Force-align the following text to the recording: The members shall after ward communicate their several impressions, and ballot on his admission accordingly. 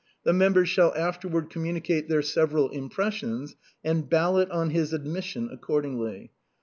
The 0.23 0.33
members 0.33 0.67
shall 0.67 0.95
after 0.95 1.27
ward 1.27 1.51
communicate 1.51 2.09
their 2.09 2.23
several 2.23 2.69
impressions, 2.69 3.55
and 3.83 4.09
ballot 4.09 4.49
on 4.49 4.71
his 4.71 4.93
admission 4.93 5.47
accordingly. 5.51 6.31